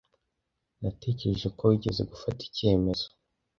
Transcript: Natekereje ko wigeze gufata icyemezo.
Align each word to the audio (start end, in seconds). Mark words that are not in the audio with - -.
Natekereje 0.81 1.47
ko 1.57 1.61
wigeze 1.69 2.01
gufata 2.11 2.41
icyemezo. 2.49 3.05